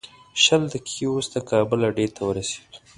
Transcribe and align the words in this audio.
شل 0.43 0.61
دقیقې 0.73 1.05
وروسته 1.09 1.37
کابل 1.51 1.79
اډې 1.89 2.07
ته 2.15 2.21
ورسېدو. 2.27 2.77